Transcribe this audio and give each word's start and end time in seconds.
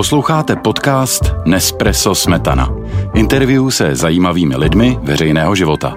Posloucháte 0.00 0.56
podcast 0.56 1.34
Nespresso 1.44 2.14
Smetana. 2.14 2.68
Interview 3.14 3.68
se 3.68 3.94
zajímavými 3.94 4.56
lidmi 4.56 4.98
veřejného 5.02 5.54
života. 5.54 5.96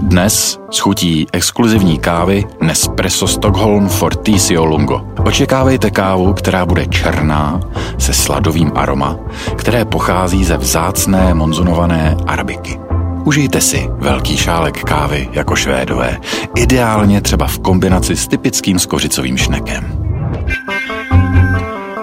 Dnes 0.00 0.58
schutí 0.70 1.26
exkluzivní 1.32 1.98
kávy 1.98 2.44
Nespresso 2.60 3.26
Stockholm 3.26 3.88
Fortisio 3.88 4.64
Lungo. 4.64 5.00
Očekávejte 5.24 5.90
kávu, 5.90 6.32
která 6.32 6.66
bude 6.66 6.86
černá, 6.86 7.60
se 7.98 8.12
sladovým 8.12 8.72
aroma, 8.74 9.16
které 9.56 9.84
pochází 9.84 10.44
ze 10.44 10.56
vzácné 10.56 11.34
monzunované 11.34 12.16
arabiky. 12.26 12.80
Užijte 13.24 13.60
si 13.60 13.88
velký 13.98 14.36
šálek 14.36 14.84
kávy 14.84 15.28
jako 15.32 15.56
švédové, 15.56 16.18
ideálně 16.56 17.20
třeba 17.20 17.46
v 17.46 17.58
kombinaci 17.58 18.16
s 18.16 18.28
typickým 18.28 18.78
skořicovým 18.78 19.36
šnekem. 19.36 19.97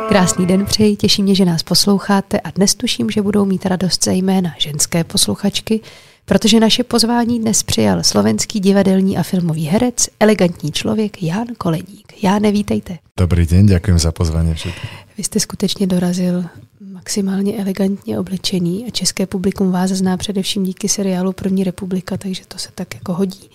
Krásný 0.08 0.46
den 0.46 0.66
přeji, 0.66 0.96
těší 0.96 1.24
mě, 1.24 1.36
že 1.36 1.46
nás 1.46 1.64
posloucháte 1.64 2.40
a 2.40 2.52
dnes 2.52 2.76
tuším, 2.76 3.10
že 3.10 3.22
budou 3.22 3.46
mít 3.46 3.66
radost 3.66 4.04
zejména 4.04 4.54
ženské 4.58 5.04
posluchačky, 5.04 5.80
protože 6.26 6.60
naše 6.60 6.84
pozvání 6.84 7.40
dnes 7.40 7.64
přijal 7.64 8.04
slovenský 8.04 8.60
divadelní 8.60 9.18
a 9.18 9.24
filmový 9.24 9.66
herec, 9.66 10.10
elegantní 10.20 10.72
člověk 10.72 11.24
Jan 11.24 11.48
Koleník. 11.58 12.24
Já 12.24 12.40
nevítejte. 12.40 12.98
Dobrý 13.20 13.46
den, 13.46 13.66
děkuji 13.66 13.98
za 14.00 14.12
pozvání 14.12 14.54
všetkým. 14.54 14.90
Vy 15.18 15.24
jste 15.24 15.40
skutečně 15.40 15.88
dorazil 15.88 16.44
maximálně 16.80 17.58
elegantně 17.58 18.20
oblečený 18.20 18.86
a 18.88 18.90
české 18.90 19.26
publikum 19.26 19.72
vás 19.72 19.90
zná 19.90 20.18
především 20.18 20.64
díky 20.64 20.90
seriálu 20.90 21.32
První 21.32 21.64
republika, 21.64 22.18
takže 22.18 22.44
to 22.48 22.58
se 22.58 22.70
tak 22.76 22.94
jako 22.94 23.14
hodí. 23.14 23.50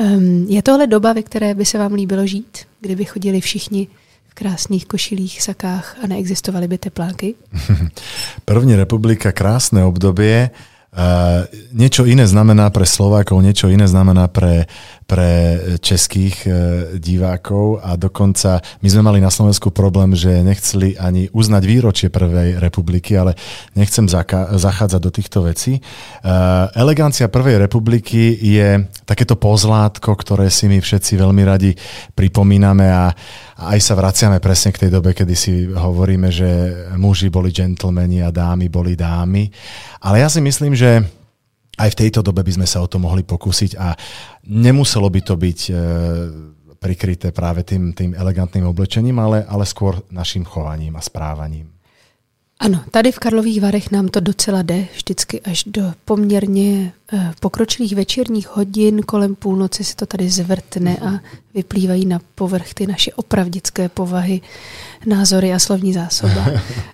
Um, 0.00 0.46
je 0.48 0.62
tohle 0.62 0.86
doba, 0.86 1.12
ve 1.12 1.22
které 1.22 1.54
by 1.54 1.64
se 1.64 1.78
vám 1.78 1.92
líbilo 1.94 2.26
žít, 2.26 2.58
kdyby 2.80 3.04
chodili 3.04 3.40
všichni 3.40 3.88
krásných 4.34 4.86
košilích, 4.86 5.42
sakách 5.42 5.96
a 6.02 6.06
neexistovaly 6.06 6.68
by 6.68 6.78
tepláky? 6.78 7.34
První 8.44 8.76
republika, 8.76 9.32
krásné 9.32 9.84
obdobie. 9.84 10.50
Uh, 10.94 11.42
niečo 11.74 12.06
iné 12.06 12.22
znamená 12.22 12.70
pre 12.70 12.86
Slovákov, 12.86 13.42
niečo 13.42 13.66
iné 13.66 13.82
znamená 13.82 14.30
pre, 14.30 14.70
pre 15.10 15.58
českých 15.82 16.46
uh, 16.46 16.54
divákov 17.02 17.82
a 17.82 17.98
dokonca 17.98 18.62
my 18.78 18.88
sme 18.88 19.02
mali 19.02 19.18
na 19.18 19.26
Slovensku 19.26 19.74
problém, 19.74 20.14
že 20.14 20.46
nechceli 20.46 20.94
ani 20.94 21.26
uznať 21.34 21.62
výročie 21.66 22.08
Prvej 22.14 22.62
republiky, 22.62 23.18
ale 23.18 23.34
nechcem 23.74 24.06
zaka- 24.06 24.54
zachádzať 24.54 25.00
do 25.02 25.10
týchto 25.10 25.42
vecí. 25.42 25.82
Uh, 26.22 26.70
elegancia 26.78 27.26
Prvej 27.26 27.58
republiky 27.58 28.38
je 28.38 28.86
takéto 29.02 29.34
pozlátko, 29.34 30.14
ktoré 30.14 30.46
si 30.46 30.70
my 30.70 30.78
všetci 30.78 31.18
veľmi 31.18 31.42
radi 31.42 31.74
pripomíname 32.14 32.86
a, 32.86 33.10
a 33.58 33.62
aj 33.74 33.82
sa 33.82 33.98
vraciame 33.98 34.38
presne 34.38 34.70
k 34.70 34.86
tej 34.86 34.90
dobe, 34.94 35.10
kedy 35.10 35.34
si 35.34 35.66
hovoríme, 35.66 36.30
že 36.30 36.50
muži 36.94 37.34
boli 37.34 37.50
džentlmeni 37.50 38.22
a 38.22 38.30
dámy 38.30 38.70
boli 38.70 38.94
dámy. 38.94 39.50
Ale 40.04 40.20
ja 40.20 40.28
si 40.28 40.38
myslím, 40.44 40.76
že 40.76 40.83
aj 41.74 41.88
v 41.90 41.98
tejto 42.06 42.22
dobe 42.22 42.46
by 42.46 42.52
sme 42.54 42.66
sa 42.70 42.78
o 42.78 42.86
to 42.86 43.02
mohli 43.02 43.26
pokúsiť 43.26 43.72
a 43.74 43.98
nemuselo 44.46 45.10
by 45.10 45.20
to 45.26 45.34
byť 45.34 45.60
e, 45.66 45.72
prikryté 46.78 47.34
práve 47.34 47.66
tým, 47.66 47.90
tým 47.90 48.14
elegantným 48.14 48.70
oblečením, 48.70 49.18
ale, 49.18 49.42
ale 49.42 49.66
skôr 49.66 49.98
našim 50.14 50.46
chovaním 50.46 50.94
a 50.94 51.02
správaním. 51.02 51.73
Ano, 52.64 52.80
tady 52.90 53.12
v 53.12 53.18
Karlových 53.18 53.60
Varech 53.60 53.90
nám 53.90 54.08
to 54.08 54.20
docela 54.20 54.62
jde, 54.62 54.86
vždycky 54.94 55.40
až 55.40 55.64
do 55.66 55.92
poměrně 56.04 56.92
eh, 57.12 57.32
pokročilých 57.40 57.94
večerních 57.94 58.56
hodin 58.56 59.02
kolem 59.02 59.34
půlnoci 59.34 59.84
se 59.84 59.96
to 59.96 60.06
tady 60.06 60.30
zvrtne 60.30 60.96
a 60.96 61.20
vyplývají 61.54 62.06
na 62.06 62.20
povrch 62.34 62.74
ty 62.74 62.86
naše 62.86 63.12
opravdické 63.12 63.88
povahy, 63.88 64.40
názory 65.06 65.52
a 65.52 65.58
slovní 65.58 65.92
zásoba. 65.92 66.46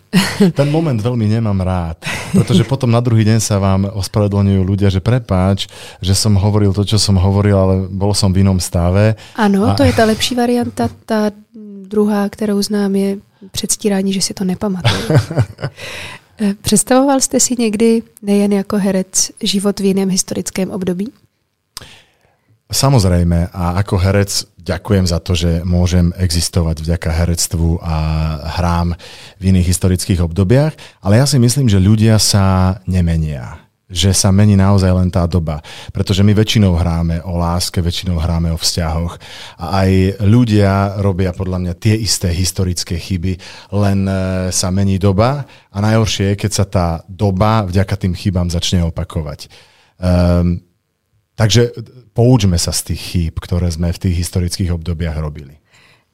Ten 0.58 0.70
moment 0.74 0.98
veľmi 0.98 1.30
nemám 1.30 1.62
rád, 1.62 2.02
pretože 2.34 2.66
potom 2.66 2.90
na 2.90 2.98
druhý 2.98 3.22
deň 3.22 3.38
sa 3.38 3.62
vám 3.62 3.86
ospravedlňujú 3.94 4.62
ľudia, 4.66 4.90
že 4.90 4.98
prepáč, 4.98 5.70
že 6.02 6.18
som 6.18 6.34
hovoril 6.34 6.74
to, 6.74 6.82
čo 6.82 6.98
som 6.98 7.14
hovoril, 7.14 7.54
ale 7.54 7.74
bol 7.86 8.10
som 8.10 8.34
v 8.34 8.42
inom 8.42 8.58
stave. 8.58 9.14
Ano, 9.38 9.70
a... 9.70 9.78
to 9.78 9.86
je 9.86 9.94
ta 9.94 10.02
lepší 10.02 10.34
varianta. 10.34 10.90
Ta 11.06 11.30
druhá, 11.86 12.26
kterou 12.26 12.58
znám, 12.58 12.90
je 12.96 13.10
předstírání, 13.50 14.12
že 14.12 14.22
si 14.22 14.34
to 14.34 14.44
nepamatuju. 14.44 15.02
Představoval 16.62 17.20
jste 17.20 17.40
si 17.40 17.54
někdy 17.58 18.02
nejen 18.22 18.52
jako 18.52 18.78
herec 18.78 19.30
život 19.42 19.80
v 19.80 19.84
jiném 19.84 20.10
historickém 20.10 20.70
období? 20.70 21.12
Samozrejme 22.70 23.50
a 23.50 23.82
ako 23.82 23.98
herec 23.98 24.46
ďakujem 24.62 25.02
za 25.02 25.18
to, 25.18 25.34
že 25.34 25.66
môžem 25.66 26.14
existovať 26.14 26.86
vďaka 26.86 27.10
herectvu 27.10 27.82
a 27.82 27.96
hrám 28.62 28.94
v 29.40 29.42
iných 29.50 29.74
historických 29.74 30.22
obdobiach, 30.22 30.78
ale 31.02 31.18
ja 31.18 31.26
si 31.26 31.42
myslím, 31.42 31.66
že 31.66 31.82
ľudia 31.82 32.22
sa 32.22 32.78
nemenia 32.86 33.58
že 33.90 34.14
sa 34.14 34.30
mení 34.30 34.54
naozaj 34.54 34.90
len 34.94 35.10
tá 35.10 35.26
doba. 35.26 35.58
Pretože 35.90 36.22
my 36.22 36.30
väčšinou 36.30 36.78
hráme 36.78 37.20
o 37.26 37.34
láske, 37.34 37.82
väčšinou 37.82 38.22
hráme 38.22 38.54
o 38.54 38.58
vzťahoch 38.58 39.18
a 39.58 39.84
aj 39.84 40.22
ľudia 40.22 41.02
robia 41.02 41.34
podľa 41.34 41.58
mňa 41.58 41.74
tie 41.74 41.98
isté 41.98 42.30
historické 42.30 42.96
chyby, 42.96 43.36
len 43.74 44.06
e, 44.06 44.14
sa 44.54 44.70
mení 44.70 44.96
doba 45.02 45.44
a 45.74 45.78
najhoršie 45.82 46.32
je, 46.32 46.40
keď 46.46 46.50
sa 46.54 46.64
tá 46.64 46.86
doba 47.10 47.66
vďaka 47.66 47.94
tým 47.98 48.14
chybám 48.14 48.48
začne 48.48 48.86
opakovať. 48.86 49.50
Um, 50.00 50.64
takže 51.36 51.76
poučme 52.16 52.56
sa 52.56 52.72
z 52.72 52.94
tých 52.94 53.02
chýb, 53.02 53.34
ktoré 53.36 53.68
sme 53.68 53.92
v 53.92 54.00
tých 54.08 54.24
historických 54.24 54.72
obdobiach 54.72 55.18
robili. 55.20 55.60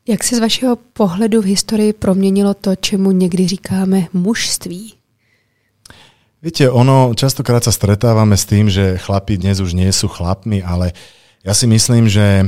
Jak 0.08 0.24
se 0.24 0.36
z 0.36 0.38
vašeho 0.38 0.76
pohledu 0.76 1.42
v 1.42 1.44
historii 1.44 1.92
proměnilo 1.92 2.54
to, 2.54 2.76
čemu 2.76 3.10
někdy 3.10 3.48
říkáme 3.48 4.06
mužství? 4.12 4.95
Viete, 6.46 6.70
ono, 6.70 7.10
častokrát 7.10 7.58
sa 7.66 7.74
stretávame 7.74 8.38
s 8.38 8.46
tým, 8.46 8.70
že 8.70 9.02
chlapi 9.02 9.34
dnes 9.34 9.58
už 9.58 9.74
nie 9.74 9.90
sú 9.90 10.06
chlapmi, 10.06 10.62
ale 10.62 10.94
ja 11.42 11.50
si 11.50 11.66
myslím, 11.66 12.06
že, 12.06 12.46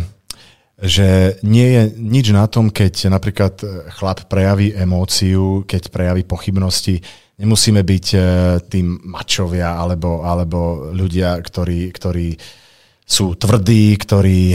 že 0.78 1.34
nie 1.42 1.66
je 1.66 1.82
nič 1.98 2.30
na 2.30 2.46
tom, 2.46 2.70
keď 2.70 3.10
napríklad 3.10 3.58
chlap 3.98 4.30
prejaví 4.30 4.70
emóciu, 4.70 5.66
keď 5.66 5.90
prejaví 5.90 6.22
pochybnosti. 6.22 7.02
Nemusíme 7.42 7.82
byť 7.82 8.06
e, 8.14 8.18
tým 8.70 9.02
mačovia 9.02 9.74
alebo, 9.74 10.22
alebo 10.22 10.94
ľudia, 10.94 11.34
ktorí, 11.34 11.90
ktorí 11.90 12.38
sú 13.02 13.34
tvrdí, 13.34 13.98
ktorí 13.98 14.54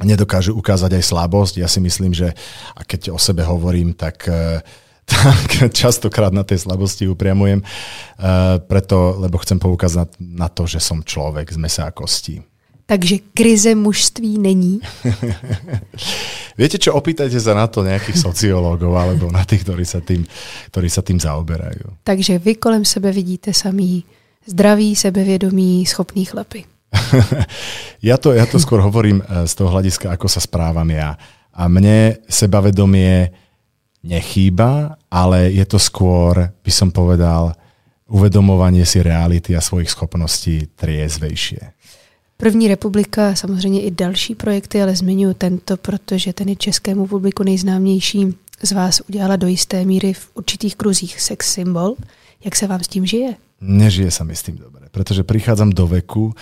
nedokážu 0.00 0.56
ukázať 0.56 0.96
aj 0.96 1.04
slabosť. 1.12 1.60
Ja 1.60 1.68
si 1.68 1.84
myslím, 1.84 2.16
že 2.16 2.32
a 2.72 2.88
keď 2.88 3.12
o 3.12 3.20
sebe 3.20 3.44
hovorím, 3.44 3.92
tak 3.92 4.26
uh, 4.32 4.64
tak 5.04 5.48
častokrát 5.80 6.32
na 6.32 6.42
tej 6.44 6.64
slabosti 6.64 7.08
upriamujem, 7.08 7.60
uh, 7.60 8.60
preto, 8.64 9.16
lebo 9.20 9.38
chcem 9.40 9.60
poukázať 9.60 10.16
na, 10.20 10.48
to, 10.48 10.64
že 10.64 10.80
som 10.80 11.04
človek 11.04 11.52
z 11.52 11.58
mesa 11.60 11.88
a 11.88 11.92
kostí. 11.92 12.40
Takže 12.84 13.32
krize 13.32 13.72
mužství 13.74 14.36
není? 14.38 14.80
Viete 16.60 16.76
čo, 16.76 16.92
opýtajte 16.92 17.40
sa 17.40 17.56
na 17.56 17.64
to 17.64 17.80
nejakých 17.80 18.20
sociológov 18.20 18.92
alebo 19.02 19.32
na 19.32 19.40
tých, 19.44 19.64
ktorí 19.64 19.84
sa 19.88 20.04
tým, 20.04 20.28
ktorí 20.68 20.88
sa 20.92 21.00
tým 21.00 21.16
zaoberajú. 21.16 22.04
Takže 22.04 22.36
vy 22.36 22.60
kolem 22.60 22.84
sebe 22.84 23.08
vidíte 23.08 23.56
samý 23.56 24.04
zdraví, 24.44 24.96
sebevědomí, 24.96 25.86
schopný 25.86 26.24
chlapy. 26.24 26.64
ja, 28.08 28.20
to, 28.20 28.36
ja 28.36 28.46
to 28.46 28.60
skôr 28.60 28.78
hovorím 28.84 29.24
eh, 29.24 29.48
z 29.48 29.52
toho 29.56 29.72
hľadiska, 29.72 30.12
ako 30.12 30.28
sa 30.28 30.44
správam 30.44 30.86
ja. 30.92 31.16
A 31.54 31.70
mne 31.70 32.20
sebavedomie 32.28 33.43
nechýba, 34.04 35.00
ale 35.10 35.50
je 35.50 35.64
to 35.64 35.80
skôr, 35.80 36.52
by 36.60 36.72
som 36.72 36.92
povedal, 36.92 37.56
uvedomovanie 38.12 38.84
si 38.84 39.00
reality 39.00 39.56
a 39.56 39.64
svojich 39.64 39.90
schopností 39.90 40.68
triezvejšie. 40.76 41.72
První 42.36 42.68
republika, 42.68 43.34
samozřejmě 43.34 43.80
i 43.80 43.90
další 43.90 44.34
projekty, 44.34 44.82
ale 44.82 44.96
zmiňuji 44.96 45.34
tento, 45.34 45.76
protože 45.76 46.32
ten 46.32 46.48
je 46.48 46.56
českému 46.56 47.06
publiku 47.06 47.42
nejznámější. 47.42 48.34
Z 48.62 48.72
vás 48.72 49.00
udělala 49.08 49.36
do 49.36 49.46
jisté 49.46 49.84
míry 49.84 50.12
v 50.12 50.30
určitých 50.34 50.76
kruzích 50.76 51.20
sex 51.20 51.52
symbol. 51.52 51.94
Jak 52.44 52.56
se 52.56 52.66
vám 52.66 52.80
s 52.80 52.88
tím 52.88 53.06
žije? 53.06 53.34
Nežije 53.64 54.10
sa 54.12 54.28
mi 54.28 54.36
s 54.36 54.44
tým 54.44 54.60
dobre, 54.60 54.92
pretože 54.92 55.24
prichádzam 55.24 55.72
do 55.72 55.88
veku, 55.88 56.36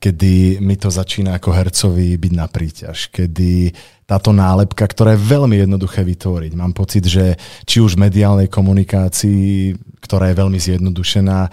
kedy 0.00 0.64
mi 0.64 0.80
to 0.80 0.88
začína 0.88 1.36
ako 1.36 1.52
hercovi 1.52 2.16
byť 2.16 2.32
na 2.32 2.48
príťaž, 2.48 3.12
kedy 3.12 3.68
táto 4.08 4.34
nálepka, 4.34 4.88
ktorá 4.90 5.14
je 5.14 5.22
veľmi 5.22 5.54
jednoduché 5.60 6.02
vytvoriť. 6.02 6.52
Mám 6.58 6.74
pocit, 6.74 7.06
že 7.06 7.38
či 7.62 7.78
už 7.78 7.94
v 7.94 8.10
mediálnej 8.10 8.48
komunikácii, 8.50 9.76
ktorá 10.02 10.32
je 10.32 10.40
veľmi 10.40 10.58
zjednodušená, 10.58 11.38
e, 11.46 11.50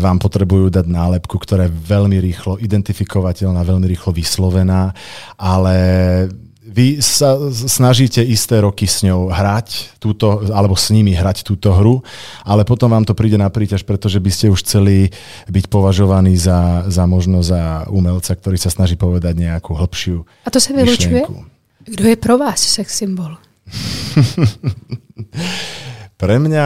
vám 0.00 0.16
potrebujú 0.16 0.72
dať 0.72 0.88
nálepku, 0.88 1.36
ktorá 1.36 1.68
je 1.68 1.76
veľmi 1.76 2.16
rýchlo 2.16 2.56
identifikovateľná, 2.56 3.60
veľmi 3.60 3.84
rýchlo 3.92 4.16
vyslovená, 4.16 4.96
ale 5.36 5.76
vy 6.68 7.00
sa 7.00 7.40
snažíte 7.50 8.20
isté 8.20 8.60
roky 8.60 8.84
s 8.84 9.00
ňou 9.00 9.32
hrať 9.32 9.96
túto, 9.96 10.44
alebo 10.52 10.76
s 10.76 10.92
nimi 10.92 11.16
hrať 11.16 11.48
túto 11.48 11.72
hru, 11.72 12.04
ale 12.44 12.68
potom 12.68 12.92
vám 12.92 13.08
to 13.08 13.16
príde 13.16 13.40
na 13.40 13.48
príťaž, 13.48 13.88
pretože 13.88 14.20
by 14.20 14.28
ste 14.28 14.52
už 14.52 14.60
chceli 14.60 15.08
byť 15.48 15.64
považovaní 15.72 16.36
za, 16.36 16.84
za 16.92 17.08
možno 17.08 17.40
za 17.40 17.88
umelca, 17.88 18.36
ktorý 18.36 18.60
sa 18.60 18.68
snaží 18.68 19.00
povedať 19.00 19.40
nejakú 19.40 19.72
hĺbšiu 19.72 20.44
A 20.44 20.52
to 20.52 20.60
sa 20.60 20.76
vylučuje? 20.76 21.24
Kdo 21.88 22.04
je 22.04 22.16
pro 22.20 22.36
vás 22.36 22.60
sex 22.60 22.92
symbol? 22.92 23.40
Pre 26.20 26.36
mňa 26.36 26.64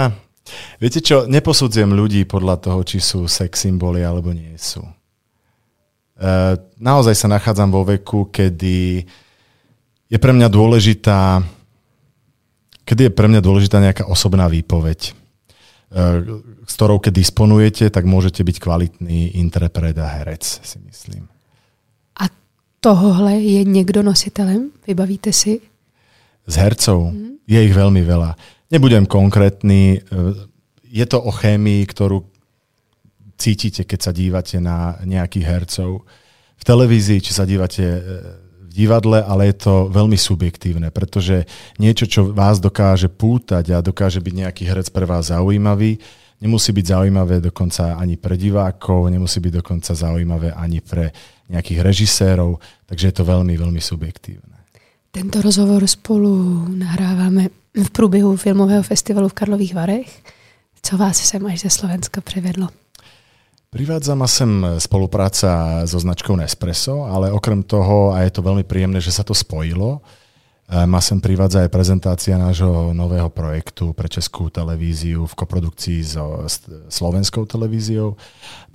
Viete 0.83 1.01
čo, 1.01 1.31
neposudzujem 1.31 1.95
ľudí 1.95 2.27
podľa 2.27 2.59
toho, 2.61 2.83
či 2.85 2.99
sú 2.99 3.31
sex 3.31 3.65
symboly 3.65 4.05
alebo 4.05 4.35
nie 4.35 4.53
sú. 4.59 4.83
E, 4.83 4.93
naozaj 6.83 7.15
sa 7.17 7.31
nachádzam 7.31 7.71
vo 7.71 7.87
veku, 7.87 8.29
kedy 8.29 9.07
je 10.13 10.19
pre 10.21 10.33
mňa 10.37 10.53
dôležitá 10.53 11.41
kedy 12.85 13.09
je 13.09 13.13
pre 13.15 13.31
mňa 13.31 13.41
dôležitá 13.41 13.79
nejaká 13.79 14.05
osobná 14.11 14.51
výpoveď, 14.51 15.01
e, 15.09 15.13
s 16.67 16.73
ktorou 16.75 16.99
keď 16.99 17.13
disponujete, 17.15 17.85
tak 17.89 18.05
môžete 18.07 18.43
byť 18.43 18.57
kvalitný 18.59 19.39
interpret 19.39 19.95
a 19.99 20.07
herec, 20.21 20.43
si 20.43 20.79
myslím. 20.91 21.31
A 22.19 22.29
tohohle 22.83 23.39
je 23.39 23.63
niekto 23.63 24.03
nositelem? 24.03 24.75
Vybavíte 24.87 25.31
si? 25.31 25.63
Z 26.47 26.55
hercov? 26.59 27.15
Mm. 27.15 27.39
Je 27.47 27.59
ich 27.59 27.75
veľmi 27.75 28.03
veľa. 28.03 28.35
Nebudem 28.75 29.07
konkrétny. 29.07 29.97
E, 29.97 30.21
je 30.93 31.07
to 31.07 31.23
o 31.23 31.31
chémii, 31.33 31.87
ktorú 31.87 32.27
cítite, 33.39 33.89
keď 33.89 33.99
sa 33.99 34.13
dívate 34.13 34.61
na 34.61 34.99
nejakých 35.03 35.47
hercov. 35.47 36.05
V 36.59 36.65
televízii, 36.67 37.19
či 37.19 37.33
sa 37.35 37.43
dívate 37.43 37.83
e, 37.83 38.01
divadle, 38.73 39.23
ale 39.23 39.53
je 39.53 39.57
to 39.69 39.75
veľmi 39.93 40.17
subjektívne, 40.17 40.89
pretože 40.91 41.45
niečo, 41.77 42.09
čo 42.09 42.21
vás 42.33 42.59
dokáže 42.59 43.13
pútať 43.13 43.77
a 43.77 43.85
dokáže 43.85 44.19
byť 44.19 44.35
nejaký 44.35 44.63
herec 44.67 44.89
pre 44.91 45.05
vás 45.07 45.31
zaujímavý, 45.31 46.01
nemusí 46.43 46.75
byť 46.75 46.87
zaujímavé 46.99 47.39
dokonca 47.39 47.95
ani 47.95 48.19
pre 48.19 48.35
divákov, 48.35 49.13
nemusí 49.13 49.39
byť 49.39 49.53
dokonca 49.63 49.95
zaujímavé 49.95 50.51
ani 50.57 50.83
pre 50.83 51.15
nejakých 51.53 51.81
režisérov, 51.85 52.59
takže 52.89 53.13
je 53.13 53.15
to 53.15 53.25
veľmi, 53.29 53.55
veľmi 53.55 53.81
subjektívne. 53.81 54.57
Tento 55.13 55.45
rozhovor 55.45 55.85
spolu 55.85 56.65
nahrávame 56.73 57.53
v 57.77 57.91
průběhu 57.91 58.37
filmového 58.37 58.83
festivalu 58.83 59.29
v 59.29 59.37
Karlových 59.37 59.75
Varech. 59.75 60.11
Co 60.83 60.97
vás 60.97 61.17
sem 61.21 61.47
až 61.47 61.61
ze 61.61 61.71
Slovenska 61.71 62.21
privedlo? 62.21 62.69
Privádza 63.73 64.13
ma 64.13 64.29
sem 64.29 64.77
spolupráca 64.77 65.81
so 65.89 65.97
značkou 65.97 66.37
Nespresso, 66.37 67.09
ale 67.09 67.33
okrem 67.33 67.65
toho, 67.65 68.13
a 68.13 68.21
je 68.21 68.29
to 68.29 68.45
veľmi 68.45 68.69
príjemné, 68.69 69.01
že 69.01 69.09
sa 69.09 69.25
to 69.25 69.33
spojilo, 69.33 69.97
e, 69.97 70.85
ma 70.85 71.01
sem 71.01 71.17
privádza 71.17 71.65
aj 71.65 71.73
prezentácia 71.73 72.37
nášho 72.37 72.93
nového 72.93 73.33
projektu 73.33 73.97
pre 73.97 74.13
Českú 74.13 74.53
televíziu 74.53 75.25
v 75.25 75.33
koprodukcii 75.33 76.05
so 76.05 76.45
slovenskou 76.93 77.49
televíziou. 77.49 78.21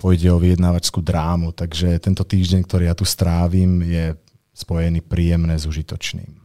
Pôjde 0.02 0.34
o 0.34 0.42
vyjednávačskú 0.42 0.98
drámu, 0.98 1.54
takže 1.54 2.02
tento 2.02 2.26
týždeň, 2.26 2.66
ktorý 2.66 2.90
ja 2.90 2.98
tu 2.98 3.06
strávim, 3.06 3.78
je 3.86 4.18
spojený 4.50 5.06
príjemné 5.06 5.54
s 5.54 5.70
užitočným. 5.70 6.42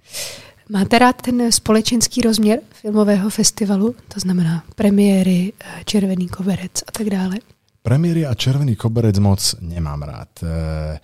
Máte 0.70 1.02
rád 1.02 1.26
ten 1.26 1.50
společenský 1.50 2.22
rozměr 2.22 2.62
filmového 2.70 3.34
festivalu? 3.34 3.98
To 4.14 4.22
znamená 4.22 4.62
premiéry, 4.78 5.58
eh, 5.58 5.82
červený 5.90 6.30
koberec 6.30 6.86
a 6.86 6.92
tak 6.94 7.10
dále? 7.10 7.42
Premiéry 7.84 8.24
a 8.24 8.32
červený 8.32 8.80
koberec 8.80 9.20
moc 9.20 9.44
nemám 9.60 10.08
rád. 10.08 10.32
Eh, 10.40 10.96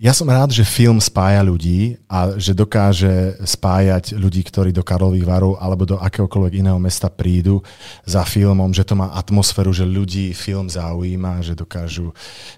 ja 0.00 0.10
som 0.10 0.26
rád, 0.26 0.50
že 0.50 0.66
film 0.66 0.98
spája 0.98 1.44
ľudí 1.44 2.00
a 2.10 2.34
že 2.34 2.56
dokáže 2.56 3.38
spájať 3.44 4.18
ľudí, 4.18 4.42
ktorí 4.42 4.74
do 4.74 4.82
Karlových 4.82 5.28
varov 5.28 5.60
alebo 5.60 5.86
do 5.86 6.00
akéhokoľvek 6.00 6.66
iného 6.66 6.80
mesta 6.82 7.06
prídu 7.06 7.62
za 8.02 8.26
filmom, 8.26 8.74
že 8.74 8.82
to 8.82 8.98
má 8.98 9.14
atmosféru, 9.14 9.70
že 9.70 9.86
ľudí 9.86 10.34
film 10.34 10.66
zaujíma, 10.66 11.44
že 11.46 11.54
dokážu 11.54 12.10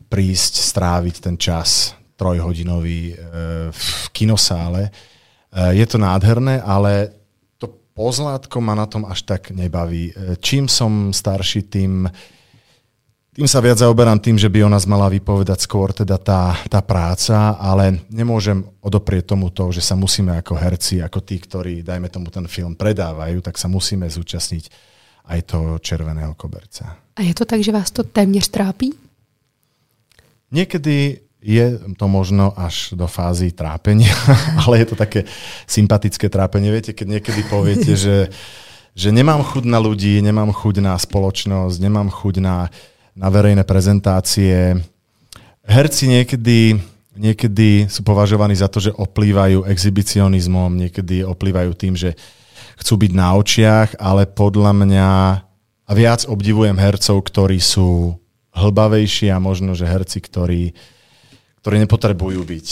prísť, 0.08 0.62
stráviť 0.72 1.16
ten 1.20 1.36
čas 1.36 1.92
trojhodinový 2.16 3.12
eh, 3.12 3.16
v 3.74 4.08
kinosále 4.14 4.88
Eh, 5.56 5.80
je 5.80 5.86
to 5.88 5.96
nádherné, 5.96 6.60
ale 6.60 7.16
to 7.56 7.72
pozlátko 7.96 8.60
ma 8.60 8.76
na 8.76 8.84
tom 8.84 9.08
až 9.08 9.24
tak 9.24 9.48
nebaví. 9.56 10.12
Čím 10.44 10.68
som 10.68 11.16
starší, 11.16 11.64
tým, 11.64 12.04
tým 13.37 13.44
sa 13.44 13.61
viac 13.61 13.77
zaoberám 13.77 14.17
tým, 14.17 14.41
že 14.41 14.49
by 14.49 14.65
o 14.65 14.73
nás 14.73 14.88
mala 14.88 15.12
vypovedať 15.12 15.61
skôr 15.61 15.93
teda 15.93 16.17
tá, 16.17 16.56
tá 16.73 16.81
práca, 16.81 17.53
ale 17.61 18.00
nemôžem 18.09 18.65
odoprieť 18.81 19.37
tomu 19.37 19.53
to, 19.53 19.69
že 19.77 19.85
sa 19.85 19.93
musíme 19.93 20.33
ako 20.41 20.56
herci, 20.56 21.05
ako 21.05 21.21
tí, 21.21 21.37
ktorí, 21.37 21.85
dajme 21.85 22.09
tomu, 22.09 22.33
ten 22.33 22.49
film 22.49 22.73
predávajú, 22.73 23.44
tak 23.44 23.61
sa 23.61 23.69
musíme 23.69 24.09
zúčastniť 24.09 24.73
aj 25.29 25.41
toho 25.53 25.77
červeného 25.77 26.33
koberca. 26.33 26.97
A 27.12 27.21
je 27.21 27.37
to 27.37 27.44
tak, 27.44 27.61
že 27.61 27.77
vás 27.77 27.93
to 27.93 28.09
téměř 28.09 28.49
trápí? 28.49 28.97
Niekedy 30.49 31.21
je 31.44 31.67
to 32.00 32.09
možno 32.09 32.56
až 32.56 32.97
do 32.97 33.05
fázy 33.05 33.53
trápenia, 33.53 34.17
ale 34.65 34.81
je 34.81 34.87
to 34.88 34.97
také 34.97 35.29
sympatické 35.69 36.33
trápenie. 36.33 36.73
Viete, 36.73 36.97
keď 36.97 37.21
niekedy 37.21 37.44
poviete, 37.53 37.93
že, 38.05 38.33
že 38.97 39.12
nemám 39.12 39.44
chuť 39.44 39.69
na 39.69 39.77
ľudí, 39.77 40.25
nemám 40.25 40.56
chuť 40.56 40.81
na 40.81 40.97
spoločnosť, 40.97 41.77
nemám 41.85 42.09
chuť 42.09 42.41
na, 42.41 42.73
na 43.16 43.28
verejné 43.32 43.64
prezentácie. 43.64 44.76
Herci 45.64 46.04
niekedy, 46.06 46.76
niekedy 47.16 47.88
sú 47.88 48.04
považovaní 48.04 48.54
za 48.54 48.68
to, 48.68 48.78
že 48.78 48.94
oplývajú 48.94 49.64
exhibicionizmom, 49.66 50.76
niekedy 50.76 51.24
oplývajú 51.24 51.72
tým, 51.72 51.96
že 51.96 52.14
chcú 52.76 53.08
byť 53.08 53.12
na 53.16 53.32
očiach, 53.34 53.96
ale 53.96 54.28
podľa 54.28 54.72
mňa 54.76 55.08
a 55.86 55.92
viac 55.94 56.26
obdivujem 56.26 56.76
hercov, 56.76 57.22
ktorí 57.22 57.62
sú 57.62 58.18
hlbavejší 58.52 59.30
a 59.30 59.38
možno, 59.38 59.78
že 59.78 59.86
herci, 59.86 60.18
ktorí 60.18 60.74
ktorí 61.66 61.82
nepotrebujú 61.82 62.46
byť 62.46 62.66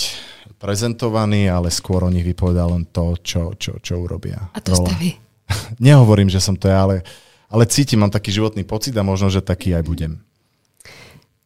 prezentovaní, 0.63 1.51
ale 1.51 1.67
skôr 1.75 2.07
o 2.07 2.15
nich 2.15 2.23
vypovedá 2.23 2.63
len 2.71 2.87
to, 2.87 3.19
čo, 3.19 3.59
čo, 3.59 3.83
čo 3.83 3.99
urobia. 3.99 4.39
A 4.55 4.63
to 4.63 4.71
ste 4.71 4.95
vy. 5.03 5.11
Nehovorím, 5.83 6.31
že 6.31 6.39
som 6.39 6.55
to 6.55 6.71
ja, 6.71 6.87
ale, 6.87 7.03
ale 7.51 7.67
cítim, 7.67 7.99
mám 7.99 8.15
taký 8.15 8.31
životný 8.31 8.63
pocit 8.63 8.95
a 8.95 9.03
možno, 9.03 9.35
že 9.35 9.43
taký 9.43 9.75
aj 9.75 9.83
budem. 9.83 10.23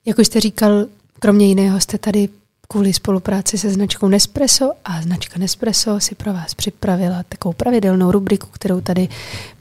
Jak 0.06 0.18
už 0.18 0.26
jste 0.26 0.40
říkal, 0.40 0.86
kromě 1.18 1.46
jiného 1.46 1.80
jste 1.80 1.98
tady 1.98 2.28
kvůli 2.68 2.92
spolupráci 2.92 3.58
se 3.58 3.70
značkou 3.70 4.08
Nespresso 4.08 4.72
a 4.84 5.02
značka 5.02 5.38
Nespresso 5.38 6.00
si 6.00 6.14
pro 6.14 6.32
vás 6.32 6.54
připravila 6.54 7.22
takovou 7.28 7.52
pravidelnou 7.52 8.10
rubriku, 8.10 8.46
kterou 8.46 8.80
tady 8.80 9.08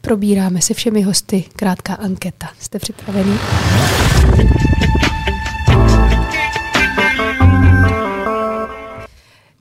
probíráme 0.01 0.61
se 0.61 0.73
všemi 0.73 1.01
hosty. 1.01 1.43
Krátká 1.55 1.93
anketa. 1.93 2.49
Jste 2.59 2.79
připravení? 2.79 3.39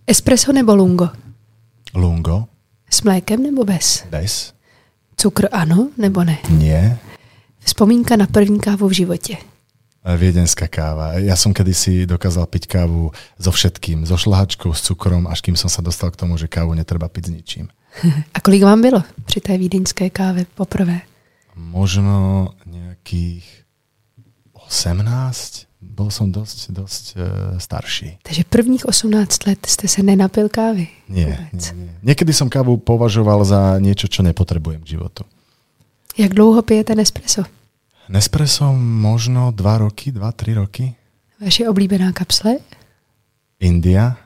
Espresso 0.06 0.52
nebo 0.52 0.76
lungo? 0.76 1.09
Lungo. 1.95 2.45
S 2.90 3.02
mlékem 3.02 3.42
nebo 3.42 3.64
bez? 3.64 4.04
Bez. 4.11 4.54
Cukr 5.16 5.49
ano 5.52 5.88
nebo 5.97 6.25
ne? 6.25 6.38
Nie. 6.49 6.99
Vzpomínka 7.59 8.16
na 8.16 8.26
první 8.26 8.61
kávu 8.61 8.88
v 8.88 8.92
životě. 8.92 9.37
Viedenská 10.07 10.71
káva. 10.71 11.19
Ja 11.19 11.35
som 11.35 11.51
kedysi 11.51 12.07
dokázal 12.07 12.47
piť 12.47 12.71
kávu 12.71 13.11
so 13.43 13.51
všetkým, 13.51 14.07
so 14.07 14.15
šlahačkou, 14.15 14.71
s 14.71 14.87
cukrom, 14.87 15.27
až 15.27 15.43
kým 15.43 15.59
som 15.59 15.67
sa 15.67 15.83
dostal 15.83 16.15
k 16.15 16.21
tomu, 16.23 16.39
že 16.39 16.47
kávu 16.47 16.79
netreba 16.79 17.11
piť 17.11 17.25
s 17.27 17.31
ničím. 17.35 17.67
A 18.35 18.39
kolik 18.39 18.63
vám 18.63 18.81
bylo 18.81 19.03
při 19.27 19.41
té 19.41 19.59
vídeňské 19.59 20.11
káve 20.11 20.47
poprvé? 20.55 21.01
Možno 21.57 22.49
nejakých 22.67 23.67
18 24.53 25.67
bol 25.81 26.11
som 26.11 26.29
dosť, 26.29 26.71
dosť 26.71 27.05
uh, 27.17 27.23
starší. 27.59 28.19
Takže 28.23 28.45
prvních 28.45 28.85
18 28.87 29.47
let 29.47 29.61
ste 29.67 29.87
sa 29.89 30.03
nenapil 30.03 30.49
kávy? 30.53 30.89
Nie, 31.09 31.49
nie, 31.53 31.71
nie. 31.73 31.93
Niekedy 32.03 32.33
som 32.37 32.53
kávu 32.53 32.77
považoval 32.77 33.45
za 33.47 33.79
niečo, 33.81 34.11
čo 34.11 34.21
nepotrebujem 34.21 34.83
k 34.83 34.99
životu. 34.99 35.25
Jak 36.17 36.35
dlouho 36.35 36.63
pijete 36.63 36.95
Nespresso? 36.95 37.45
Nespresso 38.09 38.73
možno 38.79 39.51
2 39.51 39.79
roky, 39.79 40.13
2-3 40.13 40.55
roky. 40.55 40.95
Vaše 41.41 41.69
oblíbená 41.69 42.13
kapsle? 42.13 42.57
India. 43.61 44.17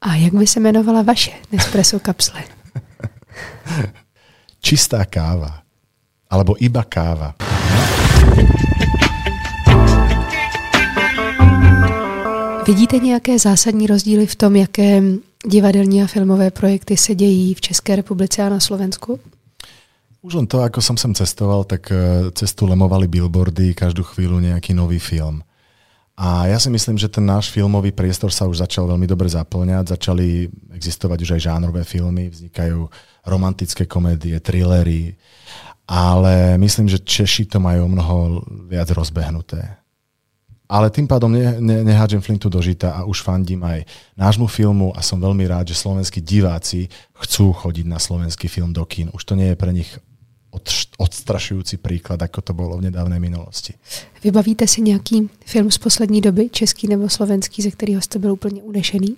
A 0.00 0.14
jak 0.14 0.34
by 0.34 0.46
se 0.46 0.60
jmenovala 0.60 1.02
vaše 1.02 1.32
Nespresso 1.52 1.98
kapsle? 1.98 2.44
Čistá 4.60 5.04
káva. 5.04 5.62
Alebo 6.30 6.56
iba 6.58 6.82
káva. 6.82 7.34
Vidíte 12.66 12.98
nějaké 12.98 13.38
zásadní 13.38 13.86
rozdíly 13.86 14.26
v 14.26 14.36
tom, 14.36 14.56
jaké 14.56 15.02
divadelní 15.46 16.02
a 16.02 16.06
filmové 16.06 16.50
projekty 16.50 16.96
se 16.96 17.14
dějí 17.14 17.54
v 17.54 17.60
České 17.60 17.96
republice 17.96 18.42
a 18.42 18.48
na 18.48 18.60
Slovensku? 18.60 19.20
Už 20.24 20.40
len 20.40 20.48
to, 20.48 20.64
ako 20.64 20.80
som 20.80 20.96
sem 20.96 21.12
cestoval, 21.12 21.68
tak 21.68 21.92
e, 21.92 22.32
cestu 22.32 22.64
lemovali 22.64 23.04
billboardy, 23.04 23.76
každú 23.76 24.00
chvíľu 24.08 24.40
nejaký 24.40 24.72
nový 24.72 24.96
film. 24.96 25.44
A 26.16 26.48
ja 26.48 26.56
si 26.56 26.72
myslím, 26.72 26.96
že 26.96 27.12
ten 27.12 27.28
náš 27.28 27.52
filmový 27.52 27.92
priestor 27.92 28.32
sa 28.32 28.48
už 28.48 28.64
začal 28.64 28.88
veľmi 28.88 29.04
dobre 29.04 29.28
zaplňať. 29.28 30.00
Začali 30.00 30.48
existovať 30.72 31.28
už 31.28 31.30
aj 31.36 31.44
žánrové 31.44 31.84
filmy, 31.84 32.32
vznikajú 32.32 32.88
romantické 33.28 33.84
komédie, 33.84 34.40
thrillery, 34.40 35.12
ale 35.84 36.56
myslím, 36.56 36.88
že 36.88 37.04
Češi 37.04 37.44
to 37.44 37.60
majú 37.60 37.84
mnoho 37.84 38.46
viac 38.64 38.88
rozbehnuté. 38.96 39.60
Ale 40.64 40.88
tým 40.88 41.04
pádom 41.04 41.28
ne, 41.28 41.60
ne, 41.60 41.84
nehádžem 41.84 42.24
flintu 42.24 42.48
do 42.48 42.64
žita 42.64 42.96
a 42.96 43.04
už 43.04 43.20
fandím 43.20 43.60
aj 43.60 43.84
nášmu 44.16 44.48
filmu 44.48 44.96
a 44.96 45.04
som 45.04 45.20
veľmi 45.20 45.44
rád, 45.44 45.68
že 45.68 45.76
slovenskí 45.76 46.24
diváci 46.24 46.88
chcú 47.12 47.52
chodiť 47.52 47.84
na 47.84 48.00
slovenský 48.00 48.48
film 48.48 48.72
do 48.72 48.80
kín. 48.88 49.12
Už 49.12 49.28
to 49.28 49.36
nie 49.36 49.52
je 49.52 49.60
pre 49.60 49.68
nich 49.76 49.92
odstrašujúci 50.98 51.76
príklad, 51.76 52.22
ako 52.22 52.40
to 52.40 52.52
bolo 52.54 52.78
v 52.78 52.90
nedávnej 52.90 53.20
minulosti. 53.20 53.74
Vybavíte 54.24 54.66
si 54.66 54.80
nějaký 54.80 55.30
film 55.46 55.70
z 55.70 55.78
poslední 55.78 56.20
doby, 56.20 56.50
český 56.50 56.88
nebo 56.88 57.08
slovenský, 57.08 57.62
ze 57.62 57.70
kterého 57.70 58.00
jste 58.00 58.18
byl 58.18 58.32
úplně 58.32 58.62
unešený? 58.62 59.16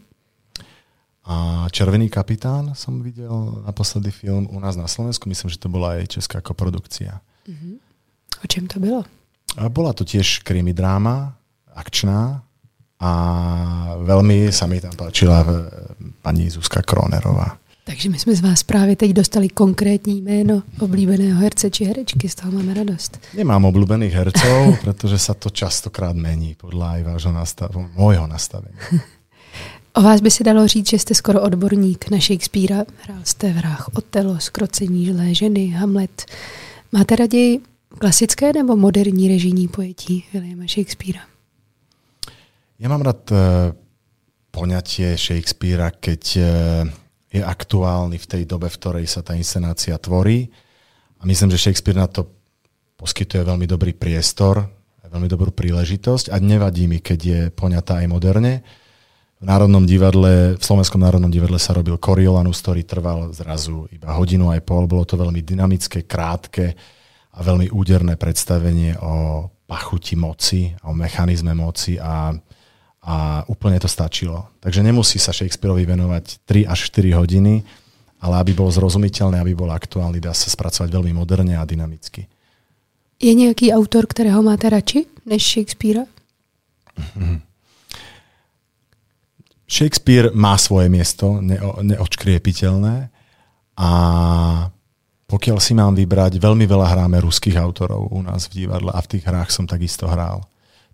A 1.27 1.67
Červený 1.75 2.07
kapitán 2.07 2.79
som 2.79 3.03
videl 3.03 3.63
naposledy 3.67 4.15
film 4.15 4.47
u 4.47 4.63
nás 4.63 4.79
na 4.79 4.87
Slovensku. 4.87 5.27
Myslím, 5.27 5.51
že 5.51 5.59
to 5.59 5.67
bola 5.67 5.99
aj 5.99 6.07
česká 6.07 6.39
koprodukcia. 6.39 7.19
Mm-hmm. 7.51 7.75
O 8.45 8.47
čem 8.47 8.67
to 8.71 8.79
bylo? 8.79 9.03
A 9.59 9.67
bola 9.67 9.91
to 9.91 10.07
tiež 10.07 10.47
krimi 10.47 10.71
dráma, 10.71 11.35
akčná 11.75 12.47
a 13.03 13.11
veľmi 14.07 14.55
sa 14.55 14.71
mi 14.71 14.79
tam 14.79 14.95
páčila 14.95 15.43
eh, 15.43 15.49
pani 16.23 16.47
Zuzka 16.47 16.87
Kronerová. 16.87 17.59
Takže 17.87 18.11
my 18.11 18.19
jsme 18.19 18.35
z 18.35 18.41
vás 18.41 18.63
právě 18.63 18.97
teď 18.97 19.11
dostali 19.11 19.49
konkrétní 19.49 20.23
jméno 20.23 20.63
oblíbeného 20.81 21.41
herce 21.41 21.71
či 21.71 21.85
herečky, 21.85 22.29
z 22.29 22.35
toho 22.35 22.53
máme 22.53 22.75
radost. 22.75 23.23
Nemám 23.31 23.63
obľúbených 23.71 24.11
hercov, 24.11 24.75
pretože 24.83 25.23
sa 25.23 25.39
to 25.39 25.55
častokrát 25.55 26.19
mení 26.19 26.59
podľa 26.59 26.99
aj 26.99 27.03
vášho 27.07 27.33
nastavu, 27.33 27.87
môjho 27.95 28.27
nastavenia. 28.27 28.75
O 29.97 30.03
vás 30.03 30.21
by 30.21 30.31
se 30.31 30.45
dalo 30.45 30.69
říct, 30.69 30.91
že 30.91 30.99
jste 30.99 31.15
skoro 31.15 31.43
odborník 31.43 32.11
na 32.11 32.19
Shakespearea. 32.21 32.85
Hrál 33.03 33.21
jste 33.25 33.53
v 33.53 33.57
hrách 33.57 33.89
Otelo, 33.95 34.41
Skrocení 34.41 35.07
žlé 35.07 35.35
ženy, 35.35 35.67
Hamlet. 35.67 36.25
Máte 36.93 37.17
raději 37.17 37.61
klasické 37.99 38.53
nebo 38.53 38.77
moderní 38.77 39.29
režijní 39.29 39.69
pojetí 39.69 40.25
Williama 40.33 40.67
Shakespearea? 40.67 41.23
Ja 42.77 42.93
mám 42.93 43.01
rád 43.01 43.25
uh, 43.33 43.39
poňatie 44.51 45.17
Shakespearea, 45.17 45.89
keď 45.97 46.23
uh, 46.37 46.45
je 47.39 47.45
aktuálny 47.45 48.17
v 48.17 48.27
tej 48.27 48.43
dobe, 48.49 48.73
v 48.73 48.79
ktorej 48.81 49.07
sa 49.07 49.21
tá 49.21 49.37
inscenácia 49.37 49.97
tvorí. 50.01 50.49
A 51.21 51.29
myslím, 51.29 51.53
že 51.53 51.69
Shakespeare 51.69 51.97
na 51.97 52.09
to 52.09 52.29
poskytuje 52.97 53.45
veľmi 53.45 53.69
dobrý 53.69 53.93
priestor, 53.93 54.65
veľmi 55.07 55.29
dobrú 55.31 55.55
príležitosť 55.55 56.35
a 56.35 56.37
nevadí 56.43 56.85
mi, 56.91 57.01
keď 57.01 57.21
je 57.21 57.41
poňatá 57.55 58.05
aj 58.05 58.07
moderne 58.11 58.65
v 59.37 59.45
Národnom 59.45 59.85
divadle, 59.85 60.57
v 60.57 60.65
Slovenskom 60.65 60.97
národnom 60.97 61.29
divadle 61.29 61.61
sa 61.61 61.77
robil 61.77 62.01
Coriolanus, 62.01 62.65
ktorý 62.65 62.89
trval 62.89 63.37
zrazu 63.37 63.85
iba 63.93 64.17
hodinu 64.17 64.49
aj 64.49 64.65
pol. 64.65 64.89
Bolo 64.89 65.05
to 65.05 65.21
veľmi 65.21 65.45
dynamické, 65.45 66.09
krátke 66.09 66.73
a 67.37 67.45
veľmi 67.45 67.69
úderné 67.69 68.17
predstavenie 68.17 68.97
o 68.97 69.45
pachuti 69.69 70.17
moci, 70.17 70.73
o 70.89 70.97
mechanizme 70.97 71.53
moci 71.53 72.01
a, 72.01 72.33
a 73.07 73.47
úplne 73.47 73.79
to 73.79 73.87
stačilo. 73.87 74.51
Takže 74.59 74.83
nemusí 74.83 75.23
sa 75.23 75.31
Shakespeareovi 75.31 75.87
venovať 75.87 76.43
3 76.43 76.67
až 76.67 76.91
4 76.91 77.15
hodiny, 77.15 77.63
ale 78.19 78.35
aby 78.43 78.51
bol 78.51 78.67
zrozumiteľný, 78.67 79.39
aby 79.39 79.55
bol 79.55 79.71
aktuálny, 79.71 80.19
dá 80.19 80.35
sa 80.35 80.51
spracovať 80.51 80.91
veľmi 80.91 81.15
moderne 81.15 81.55
a 81.55 81.63
dynamicky. 81.63 82.27
Je 83.23 83.33
nějaký 83.35 83.73
autor, 83.73 84.11
kterého 84.11 84.43
máte 84.43 84.67
radši 84.67 85.07
než 85.27 85.41
Shakespearea? 85.47 86.05
Shakespeare 89.71 90.31
má 90.35 90.59
svoje 90.59 90.91
miesto, 90.91 91.43
neo, 91.43 91.79
neočkriepiteľné 91.83 93.11
a 93.77 93.91
pokiaľ 95.27 95.59
si 95.59 95.75
mám 95.75 95.95
vybrať, 95.99 96.39
veľmi 96.39 96.71
veľa 96.71 96.87
hráme 96.87 97.19
ruských 97.19 97.59
autorov 97.59 98.15
u 98.15 98.23
nás 98.23 98.47
v 98.47 98.63
divadle 98.67 98.95
a 98.95 99.01
v 99.03 99.11
tých 99.11 99.27
hrách 99.27 99.51
som 99.51 99.67
takisto 99.67 100.07
hral. 100.07 100.47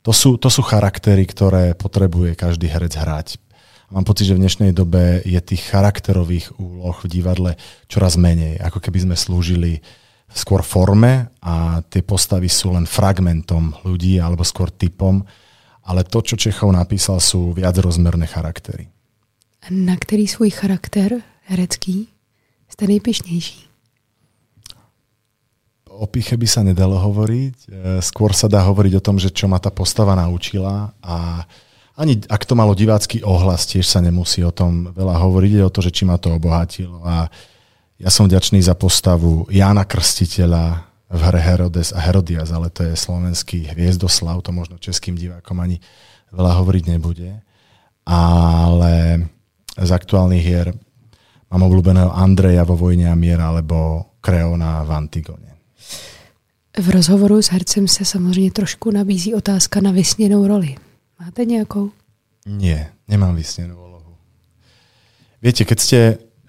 To 0.02 0.10
sú, 0.10 0.34
to 0.38 0.50
sú 0.50 0.62
charaktery, 0.66 1.26
ktoré 1.26 1.78
potrebuje 1.78 2.34
každý 2.34 2.66
herec 2.66 2.94
hrať. 2.98 3.28
Mám 3.92 4.08
pocit, 4.08 4.26
že 4.26 4.34
v 4.34 4.42
dnešnej 4.42 4.72
dobe 4.72 5.20
je 5.22 5.38
tých 5.38 5.68
charakterových 5.68 6.58
úloh 6.58 6.96
v 6.96 7.10
divadle 7.12 7.50
čoraz 7.86 8.16
menej. 8.18 8.58
Ako 8.58 8.80
keby 8.80 9.04
sme 9.04 9.16
slúžili 9.16 9.84
skôr 10.32 10.64
forme 10.64 11.28
a 11.44 11.84
tie 11.86 12.00
postavy 12.00 12.48
sú 12.48 12.72
len 12.72 12.88
fragmentom 12.88 13.84
ľudí 13.84 14.16
alebo 14.16 14.42
skôr 14.42 14.72
typom 14.72 15.22
ale 15.84 16.04
to, 16.06 16.22
čo 16.22 16.38
Čechov 16.38 16.70
napísal, 16.70 17.18
sú 17.18 17.52
viac 17.52 17.78
rozmerné 17.78 18.26
charaktery. 18.26 18.88
Na 19.70 19.96
který 19.96 20.28
svůj 20.28 20.50
charakter 20.50 21.22
herecký 21.42 22.08
jste 22.68 22.86
nejpišnější? 22.86 23.71
O 26.02 26.10
piche 26.10 26.34
by 26.34 26.48
sa 26.50 26.66
nedalo 26.66 26.98
hovoriť. 26.98 27.56
E, 27.62 27.68
skôr 28.02 28.34
sa 28.34 28.50
dá 28.50 28.66
hovoriť 28.66 28.98
o 28.98 29.04
tom, 29.04 29.22
že 29.22 29.30
čo 29.30 29.46
ma 29.46 29.62
tá 29.62 29.70
postava 29.70 30.18
naučila 30.18 30.90
a 30.98 31.46
ani 31.94 32.18
ak 32.26 32.42
to 32.48 32.58
malo 32.58 32.74
divácky 32.74 33.22
ohlas, 33.22 33.68
tiež 33.68 33.86
sa 33.86 34.02
nemusí 34.02 34.42
o 34.42 34.50
tom 34.50 34.90
veľa 34.90 35.14
hovoriť, 35.22 35.50
ide 35.54 35.64
o 35.68 35.70
to, 35.70 35.84
že 35.84 35.92
či 35.92 36.02
ma 36.08 36.16
to 36.18 36.34
obohatilo. 36.34 37.04
A 37.04 37.28
ja 38.00 38.10
som 38.10 38.26
vďačný 38.26 38.64
za 38.64 38.72
postavu 38.74 39.46
Jána 39.52 39.84
Krstiteľa, 39.86 40.92
v 41.12 41.20
hre 41.20 41.40
Herodes 41.44 41.92
a 41.92 42.00
Herodias, 42.00 42.48
ale 42.48 42.72
to 42.72 42.88
je 42.88 42.96
slovenský 42.96 43.68
hviezdoslav, 43.68 44.40
to 44.40 44.48
možno 44.48 44.80
českým 44.80 45.20
divákom 45.20 45.60
ani 45.60 45.76
veľa 46.32 46.56
hovoriť 46.64 46.84
nebude. 46.88 47.44
Ale 48.08 49.28
z 49.76 49.90
aktuálnych 49.92 50.40
hier 50.40 50.72
mám 51.52 51.68
obľúbeného 51.68 52.08
Andreja 52.16 52.64
vo 52.64 52.80
Vojne 52.80 53.12
a 53.12 53.16
miera 53.16 53.52
alebo 53.52 54.08
Kreona 54.24 54.80
v 54.88 54.90
Antigone. 54.96 55.51
V 56.78 56.88
rozhovoru 56.90 57.42
s 57.42 57.46
hercem 57.46 57.88
se 57.88 58.04
samozřejmě 58.04 58.50
trošku 58.50 58.90
nabízí 58.90 59.34
otázka 59.34 59.80
na 59.80 59.90
vysněnou 59.90 60.46
roli. 60.46 60.76
Máte 61.20 61.44
nějakou? 61.44 61.90
Nie, 62.46 62.90
nemám 63.08 63.36
vysněnú 63.36 63.78
úlohu. 63.78 64.18
Viete, 65.42 65.62
keď 65.68 65.78
ste 65.78 65.98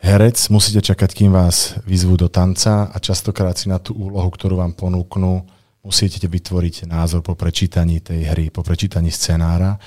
herec, 0.02 0.50
musíte 0.50 0.82
čakať, 0.82 1.14
kým 1.14 1.32
vás 1.36 1.78
vyzvú 1.86 2.18
do 2.18 2.30
tanca 2.32 2.90
a 2.90 2.98
častokrát 2.98 3.58
si 3.58 3.70
na 3.70 3.78
tú 3.78 3.94
úlohu, 3.94 4.32
ktorú 4.32 4.58
vám 4.58 4.74
ponúknú, 4.74 5.46
musíte 5.84 6.24
vytvoriť 6.26 6.90
názor 6.90 7.22
po 7.22 7.36
prečítaní 7.36 8.00
tej 8.00 8.26
hry, 8.32 8.50
po 8.50 8.64
prečítaní 8.64 9.12
scenára 9.12 9.78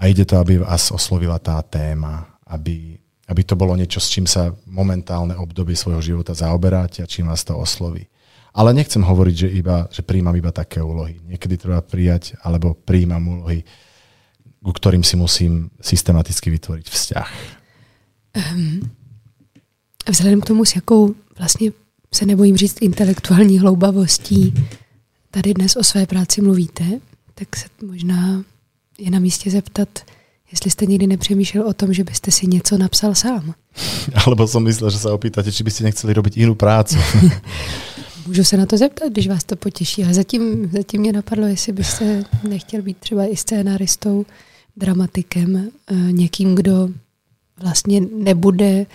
a 0.00 0.06
ide 0.08 0.24
to, 0.24 0.40
aby 0.40 0.58
vás 0.58 0.90
oslovila 0.90 1.38
tá 1.38 1.62
téma, 1.62 2.40
aby, 2.48 2.98
aby 3.28 3.42
to 3.44 3.54
bolo 3.54 3.76
niečo, 3.76 4.00
s 4.00 4.10
čím 4.10 4.26
sa 4.26 4.50
momentálne 4.66 5.36
obdobie 5.36 5.76
svojho 5.76 6.02
života 6.02 6.34
zaoberáte 6.34 7.04
a 7.04 7.06
čím 7.06 7.28
vás 7.28 7.44
to 7.44 7.54
osloví. 7.54 8.08
Ale 8.54 8.70
nechcem 8.74 9.02
hovoriť, 9.02 9.34
že, 9.34 9.48
iba, 9.50 9.90
že 9.90 10.06
príjmam 10.06 10.36
iba 10.38 10.54
také 10.54 10.78
úlohy. 10.78 11.18
Niekedy 11.26 11.58
treba 11.58 11.82
prijať 11.82 12.38
alebo 12.38 12.78
príjmam 12.78 13.42
úlohy, 13.42 13.66
ku 14.62 14.70
ktorým 14.72 15.02
si 15.02 15.18
musím 15.18 15.74
systematicky 15.82 16.54
vytvoriť 16.54 16.86
vzťah. 16.86 17.30
Um, 18.34 18.80
Vzhledem 20.08 20.40
k 20.40 20.46
tomu, 20.46 20.64
s 20.64 20.74
jakou 20.74 21.14
vlastně 21.38 21.70
se 22.14 22.26
nebojím 22.26 22.56
říct 22.56 22.82
intelektuální 22.82 23.58
hloubavostí 23.58 24.54
tady 25.30 25.54
dnes 25.54 25.76
o 25.76 25.84
své 25.84 26.06
práci 26.06 26.40
mluvíte, 26.40 26.84
tak 27.34 27.56
se 27.56 27.66
možná 27.86 28.44
je 28.98 29.10
na 29.10 29.18
místě 29.18 29.50
zeptat, 29.50 29.88
jestli 30.52 30.70
jste 30.70 30.86
někdy 30.86 31.06
nepřemýšlel 31.06 31.68
o 31.68 31.74
tom, 31.74 31.92
že 31.92 32.04
byste 32.04 32.30
si 32.30 32.46
něco 32.46 32.78
napsal 32.78 33.14
sám. 33.14 33.54
Alebo 34.26 34.46
som 34.46 34.62
myslel, 34.62 34.90
že 34.90 35.02
sa 35.02 35.10
opýtate, 35.10 35.50
či 35.50 35.66
by 35.66 35.70
ste 35.74 35.90
nechceli 35.90 36.14
robiť 36.14 36.38
inú 36.38 36.54
prácu. 36.54 36.94
Můžu 38.26 38.44
se 38.44 38.56
na 38.56 38.66
to 38.66 38.76
zeptat, 38.76 39.12
když 39.12 39.28
vás 39.28 39.44
to 39.44 39.56
potěší, 39.56 40.04
ale 40.04 40.14
zatím, 40.14 40.70
zatím 40.72 41.00
mě 41.00 41.12
napadlo, 41.12 41.46
jestli 41.46 41.72
byste 41.72 42.24
nechtěl 42.48 42.82
být 42.82 42.98
třeba 42.98 43.26
i 43.26 43.36
scénaristou, 43.36 44.26
dramatikem, 44.76 45.56
eh, 45.56 45.94
někým, 45.94 46.54
kdo 46.54 46.88
vlastně 47.60 48.00
nebude 48.00 48.86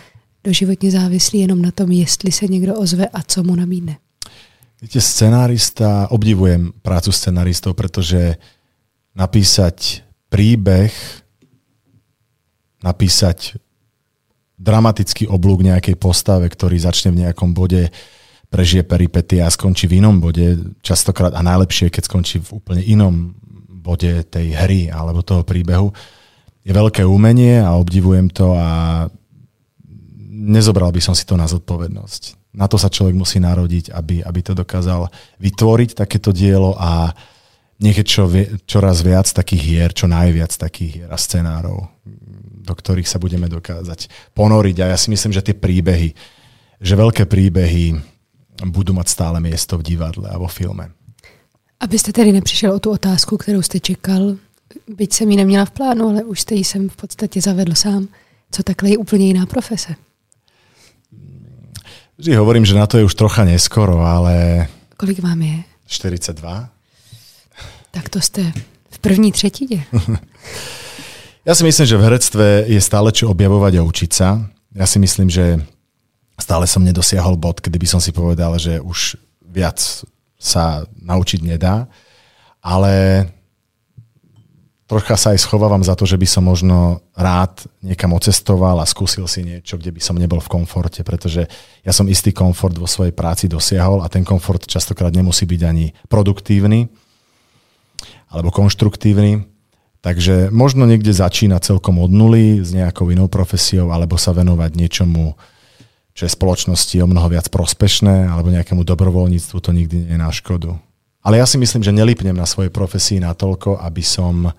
doživotně 0.43 0.91
závislý 0.91 1.39
jenom 1.39 1.61
na 1.61 1.71
tom, 1.71 1.91
jestli 1.91 2.31
se 2.31 2.47
někdo 2.47 2.75
ozve 2.75 3.07
a 3.07 3.21
co 3.23 3.43
mu 3.43 3.55
nabídne. 3.55 3.97
Viete, 4.81 5.01
scenárista, 5.01 6.07
obdivujem 6.11 6.71
prácu 6.81 7.11
scenáristov, 7.11 7.75
pretože 7.75 8.39
napísať 9.11 10.07
príbeh, 10.31 10.95
napísať 12.79 13.59
dramatický 14.55 15.27
oblúk 15.27 15.67
nejakej 15.67 15.99
postave, 15.99 16.47
ktorý 16.47 16.79
začne 16.79 17.11
v 17.11 17.27
nejakom 17.27 17.51
bode, 17.51 17.91
prežije 18.49 18.81
peripety 18.81 19.39
a 19.39 19.47
skončí 19.49 19.85
v 19.85 20.01
inom 20.01 20.17
bode, 20.17 20.57
častokrát 20.81 21.33
a 21.37 21.45
najlepšie, 21.45 21.93
keď 21.93 22.03
skončí 22.09 22.41
v 22.41 22.57
úplne 22.57 22.81
inom 22.81 23.37
bode 23.69 24.25
tej 24.25 24.57
hry 24.57 24.89
alebo 24.89 25.21
toho 25.21 25.45
príbehu, 25.45 25.93
je 26.65 26.73
veľké 26.73 27.05
umenie 27.05 27.61
a 27.61 27.77
obdivujem 27.77 28.27
to 28.29 28.53
a 28.57 29.07
nezobral 30.29 30.89
by 30.89 31.01
som 31.01 31.13
si 31.13 31.23
to 31.23 31.37
na 31.37 31.45
zodpovednosť. 31.45 32.53
Na 32.57 32.65
to 32.65 32.81
sa 32.81 32.89
človek 32.89 33.13
musí 33.13 33.37
narodiť, 33.37 33.93
aby, 33.93 34.25
aby 34.25 34.39
to 34.41 34.57
dokázal 34.57 35.07
vytvoriť 35.37 35.89
takéto 35.93 36.33
dielo 36.33 36.73
a 36.75 37.13
nech 37.79 37.95
je 37.95 38.05
čo, 38.05 38.27
čoraz 38.67 39.05
viac 39.05 39.29
takých 39.29 39.61
hier, 39.63 39.89
čo 39.95 40.09
najviac 40.09 40.51
takých 40.51 40.91
hier 40.99 41.09
a 41.13 41.15
scenárov, 41.15 41.87
do 42.59 42.73
ktorých 42.75 43.07
sa 43.07 43.21
budeme 43.21 43.47
dokázať 43.47 44.33
ponoriť. 44.35 44.77
A 44.83 44.85
ja 44.91 44.97
si 44.99 45.13
myslím, 45.13 45.31
že 45.31 45.45
tie 45.45 45.55
príbehy, 45.55 46.11
že 46.81 46.93
veľké 46.99 47.23
príbehy 47.23 47.95
budú 48.67 48.91
mať 48.91 49.07
stále 49.07 49.39
miesto 49.39 49.79
v 49.79 49.95
divadle 49.95 50.27
a 50.27 50.35
vo 50.35 50.51
filme. 50.51 50.91
Abyste 51.79 52.11
tedy 52.11 52.31
nepřišel 52.31 52.73
o 52.73 52.79
tu 52.79 52.91
otázku, 52.91 53.37
kterou 53.37 53.61
jste 53.61 53.79
čekal, 53.79 54.35
byť 54.87 55.13
jsem 55.13 55.31
ji 55.31 55.37
neměla 55.37 55.65
v 55.65 55.71
plánu, 55.71 56.09
ale 56.09 56.23
už 56.23 56.41
jste 56.41 56.55
ji 56.55 56.63
sem 56.63 56.89
v 56.89 56.95
podstatě 56.95 57.41
zavedl 57.41 57.75
sám. 57.75 58.07
Co 58.51 58.63
takhle 58.63 58.89
je 58.89 58.97
úplně 58.97 59.27
jiná 59.27 59.45
profese? 59.45 59.95
Vždy 62.17 62.35
hovorím, 62.35 62.65
že 62.65 62.75
na 62.75 62.87
to 62.87 62.97
je 62.97 63.03
už 63.03 63.15
trocha 63.15 63.43
neskoro, 63.43 63.99
ale... 63.99 64.67
Kolik 64.97 65.19
vám 65.19 65.41
je? 65.41 65.63
42. 65.87 66.69
Tak 67.91 68.09
to 68.09 68.21
jste 68.21 68.51
v 68.89 68.99
první 68.99 69.31
třetině. 69.31 69.85
ja 71.45 71.55
si 71.55 71.63
myslím, 71.63 71.85
že 71.87 71.97
v 71.97 72.05
herectve 72.05 72.45
je 72.67 72.81
stále 72.81 73.09
čo 73.15 73.31
objavovať 73.31 73.79
a 73.79 73.85
učiť 73.87 74.11
sa. 74.11 74.51
Ja 74.75 74.85
si 74.85 74.99
myslím, 74.99 75.31
že 75.31 75.63
stále 76.39 76.65
som 76.65 76.81
nedosiahol 76.81 77.35
bod, 77.35 77.59
kedy 77.59 77.77
by 77.77 77.87
som 77.87 78.01
si 78.01 78.15
povedal, 78.15 78.55
že 78.55 78.79
už 78.79 79.19
viac 79.43 79.79
sa 80.39 80.87
naučiť 81.03 81.43
nedá. 81.43 81.85
Ale 82.63 83.27
trocha 84.89 85.13
sa 85.13 85.37
aj 85.37 85.45
schovávam 85.45 85.85
za 85.85 85.93
to, 85.93 86.09
že 86.09 86.17
by 86.17 86.25
som 86.25 86.49
možno 86.49 87.05
rád 87.13 87.61
niekam 87.85 88.09
ocestoval 88.17 88.81
a 88.81 88.89
skúsil 88.89 89.29
si 89.29 89.45
niečo, 89.45 89.77
kde 89.77 89.93
by 89.93 90.01
som 90.01 90.17
nebol 90.17 90.41
v 90.41 90.49
komforte, 90.49 91.05
pretože 91.05 91.45
ja 91.85 91.93
som 91.93 92.09
istý 92.09 92.33
komfort 92.33 92.73
vo 92.73 92.89
svojej 92.89 93.13
práci 93.13 93.45
dosiahol 93.45 94.01
a 94.01 94.09
ten 94.09 94.25
komfort 94.25 94.65
častokrát 94.65 95.13
nemusí 95.13 95.45
byť 95.45 95.61
ani 95.61 95.93
produktívny 96.09 96.89
alebo 98.33 98.49
konštruktívny. 98.49 99.45
Takže 99.99 100.47
možno 100.49 100.87
niekde 100.87 101.11
začína 101.11 101.59
celkom 101.59 101.99
od 101.99 102.09
nuly 102.09 102.63
s 102.63 102.71
nejakou 102.71 103.11
inou 103.11 103.27
profesiou 103.27 103.91
alebo 103.91 104.15
sa 104.15 104.31
venovať 104.31 104.71
niečomu, 104.73 105.35
čo 106.19 106.27
je 106.27 106.35
spoločnosti 106.35 106.99
o 106.99 107.07
mnoho 107.07 107.31
viac 107.31 107.47
prospešné 107.47 108.27
alebo 108.27 108.51
nejakému 108.51 108.83
dobrovoľníctvu, 108.83 109.55
to 109.63 109.71
nikdy 109.71 110.03
nie 110.03 110.11
je 110.11 110.19
na 110.19 110.27
škodu. 110.27 110.75
Ale 111.23 111.39
ja 111.39 111.47
si 111.47 111.55
myslím, 111.55 111.79
že 111.79 111.95
nelipnem 111.95 112.35
na 112.35 112.43
svojej 112.43 112.67
profesii 112.67 113.23
natoľko, 113.23 113.79
aby 113.79 114.03
som 114.03 114.51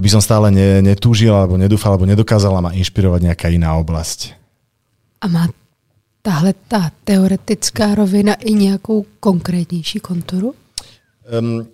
aby 0.00 0.08
som 0.08 0.24
stále 0.24 0.48
ne, 0.48 0.80
netúžil, 0.80 1.28
alebo 1.28 1.60
nedúfal, 1.60 1.92
alebo 1.92 2.08
nedokázala 2.08 2.64
ma 2.64 2.72
inšpirovať 2.72 3.20
nejaká 3.20 3.52
iná 3.52 3.76
oblasť. 3.76 4.32
A 5.20 5.28
má 5.28 5.44
tahle 6.24 6.56
tá 6.72 6.88
teoretická 7.04 7.92
rovina 7.92 8.32
i 8.40 8.56
nějakou 8.56 9.04
konkrétnější 9.20 10.00
konturu? 10.00 10.56
Um, 11.28 11.68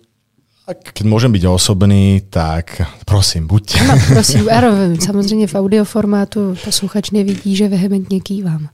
keď 0.67 1.05
môžem 1.07 1.31
byť 1.31 1.43
osobný, 1.47 2.27
tak 2.27 2.83
prosím, 3.07 3.47
buďte. 3.47 3.79
No, 3.87 3.95
prosím, 4.07 4.49
ano, 4.49 4.95
samozřejmě 4.99 5.47
v 5.47 5.55
audioformátu 5.55 6.55
posluchač 6.65 7.11
nevidí, 7.11 7.55
že 7.55 7.67
vehementně 7.67 8.19
kývam. 8.21 8.69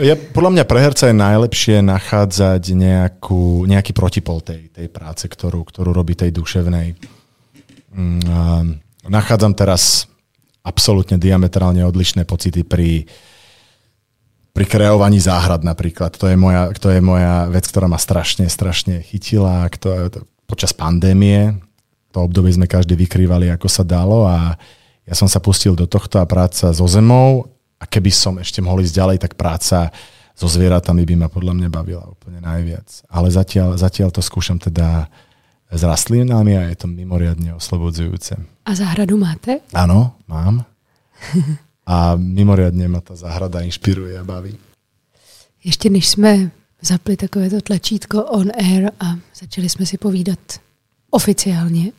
Ja, 0.00 0.14
podľa 0.14 0.50
mňa 0.56 0.64
pre 0.64 0.78
herca 0.78 1.10
je 1.10 1.16
najlepšie 1.18 1.82
nachádzať 1.82 2.62
nejakú, 2.72 3.66
nejaký 3.66 3.92
protipol 3.92 4.40
tej, 4.40 4.70
tej 4.72 4.88
práce, 4.88 5.26
ktorú, 5.26 5.66
ktorú 5.66 5.90
robí 5.90 6.14
tej 6.14 6.30
duševnej. 6.32 6.94
Mm, 7.92 8.78
nachádzam 9.10 9.52
teraz 9.58 10.06
absolútne 10.62 11.18
diametrálne 11.18 11.82
odlišné 11.82 12.24
pocity 12.24 12.62
pri, 12.62 13.10
pri 14.54 14.64
kreovaní 14.64 15.18
záhrad 15.20 15.66
napríklad. 15.66 16.14
To 16.14 16.30
je, 16.30 16.38
moja, 16.38 16.72
to 16.78 16.88
je 16.88 17.02
moja 17.02 17.50
vec, 17.50 17.66
ktorá 17.66 17.90
ma 17.90 17.98
strašne, 17.98 18.46
strašne 18.46 19.02
chytila. 19.02 19.66
To, 19.82 20.08
to, 20.08 20.18
počas 20.46 20.72
pandémie 20.72 21.66
to 22.16 22.24
obdobie 22.24 22.48
sme 22.48 22.64
každý 22.64 22.96
vykrývali, 22.96 23.52
ako 23.52 23.68
sa 23.68 23.84
dalo 23.84 24.24
a 24.24 24.56
ja 25.04 25.12
som 25.12 25.28
sa 25.28 25.36
pustil 25.36 25.76
do 25.76 25.84
tohto 25.84 26.16
a 26.16 26.24
práca 26.24 26.72
so 26.72 26.88
zemou 26.88 27.44
a 27.76 27.84
keby 27.84 28.08
som 28.08 28.40
ešte 28.40 28.64
mohol 28.64 28.80
ísť 28.80 28.96
ďalej, 28.96 29.16
tak 29.20 29.36
práca 29.36 29.92
so 30.32 30.48
zvieratami 30.48 31.04
by 31.04 31.14
ma 31.20 31.28
podľa 31.28 31.52
mňa 31.52 31.68
bavila 31.68 32.08
úplne 32.08 32.40
najviac. 32.40 33.04
Ale 33.12 33.28
zatiaľ, 33.28 33.76
zatiaľ 33.76 34.08
to 34.16 34.24
skúšam 34.24 34.56
teda 34.56 35.12
s 35.68 35.80
rastlinami 35.84 36.56
a 36.56 36.72
je 36.72 36.76
to 36.80 36.88
mimoriadne 36.88 37.52
oslobodzujúce. 37.52 38.40
A 38.64 38.70
záhradu 38.72 39.20
máte? 39.20 39.60
Áno, 39.76 40.16
mám. 40.24 40.64
A 41.84 42.16
mimoriadne 42.16 42.88
ma 42.88 43.04
ta 43.04 43.12
záhrada 43.12 43.60
inšpiruje 43.60 44.16
a 44.16 44.24
baví. 44.24 44.56
Ještě 45.60 45.90
než 45.90 46.08
jsme 46.08 46.50
zapli 46.86 47.16
takovéto 47.16 47.60
tlačítko 47.60 48.24
on 48.24 48.54
air 48.54 48.90
a 49.00 49.18
začali 49.34 49.68
jsme 49.68 49.86
si 49.86 49.98
povídat 49.98 50.38
oficiálně, 51.10 51.92